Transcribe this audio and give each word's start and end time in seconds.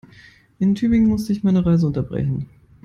In 0.59 0.73
Tübingen 0.73 1.09
musste 1.09 1.31
ich 1.31 1.43
meine 1.43 1.63
Reise 1.63 1.85
unterbrechen 1.85 2.49